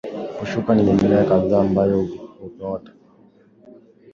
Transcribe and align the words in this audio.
Pushuka 0.37 0.71
ni 0.75 0.83
Mimea 0.83 1.23
kadhaa 1.25 1.61
ambayo 1.61 2.05
huota 2.59 2.91